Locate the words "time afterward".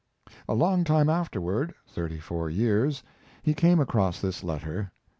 0.83-1.75